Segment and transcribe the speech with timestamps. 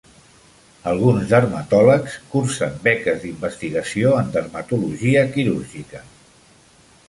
[0.91, 6.05] Alguns dermatòlegs cursen beques d"investigació en dermatologia quirúrgica.